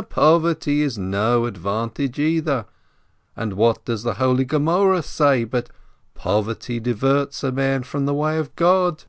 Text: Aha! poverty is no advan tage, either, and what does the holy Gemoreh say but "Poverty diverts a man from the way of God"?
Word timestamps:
Aha! 0.00 0.06
poverty 0.08 0.80
is 0.80 0.96
no 0.96 1.42
advan 1.42 1.92
tage, 1.92 2.18
either, 2.18 2.64
and 3.36 3.52
what 3.52 3.84
does 3.84 4.02
the 4.02 4.14
holy 4.14 4.46
Gemoreh 4.46 5.04
say 5.04 5.44
but 5.44 5.68
"Poverty 6.14 6.80
diverts 6.80 7.44
a 7.44 7.52
man 7.52 7.82
from 7.82 8.06
the 8.06 8.14
way 8.14 8.38
of 8.38 8.56
God"? 8.56 9.04